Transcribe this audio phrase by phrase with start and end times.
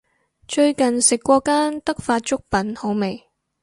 [0.47, 3.27] 最近食過間德發粥品好味